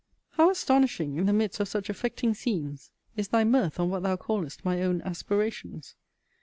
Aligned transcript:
How 0.31 0.49
astonishing, 0.49 1.15
in 1.17 1.27
the 1.27 1.31
midst 1.31 1.59
of 1.59 1.67
such 1.67 1.87
affecting 1.87 2.33
scenes, 2.33 2.89
is 3.15 3.27
thy 3.27 3.43
mirth 3.43 3.79
on 3.79 3.91
what 3.91 4.01
thou 4.01 4.15
callest 4.17 4.65
my 4.65 4.81
own 4.81 5.03
aspirations! 5.03 5.93